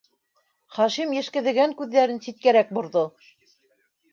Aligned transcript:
—Хашим 0.77 1.13
йәшкәҙәгән 1.17 1.75
күҙҙәрен 1.81 2.23
ситкәрәк 2.29 2.73
борҙо. 2.79 3.05